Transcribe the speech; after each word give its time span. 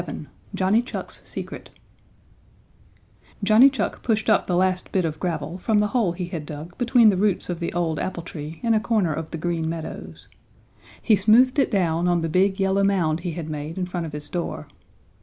VII 0.03 0.25
JOHNNY 0.55 0.81
CHUCK'S 0.81 1.21
SECRET 1.29 1.69
Johnny 3.43 3.69
Chuck 3.69 4.01
pushed 4.01 4.31
up 4.31 4.47
the 4.47 4.57
last 4.57 4.91
bit 4.91 5.05
of 5.05 5.19
gravel 5.19 5.59
from 5.59 5.77
the 5.77 5.89
hole 5.89 6.13
he 6.13 6.25
had 6.29 6.43
dug 6.47 6.75
between 6.79 7.09
the 7.09 7.17
roots 7.17 7.51
of 7.51 7.59
the 7.59 7.71
old 7.73 7.99
apple 7.99 8.23
tree 8.23 8.59
in 8.63 8.73
a 8.73 8.79
corner 8.79 9.13
of 9.13 9.29
the 9.29 9.37
Green 9.37 9.69
Meadows. 9.69 10.27
He 11.03 11.15
smoothed 11.15 11.59
it 11.59 11.69
down 11.69 12.07
on 12.07 12.21
the 12.21 12.29
big, 12.29 12.59
yellow 12.59 12.83
mound 12.83 13.19
he 13.19 13.33
had 13.33 13.47
made 13.47 13.77
in 13.77 13.85
front 13.85 14.07
of 14.07 14.11
his 14.11 14.27
door. 14.27 14.65